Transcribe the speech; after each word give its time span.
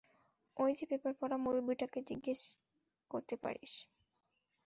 ওই 0.57 0.71
যে 0.73 0.85
পেপার 0.89 1.13
পড়া 1.19 1.37
মুরুব্বিটাকে 1.37 1.99
জিজ্ঞেস 2.09 2.41
করতে 3.11 3.35
পারিস। 3.37 3.73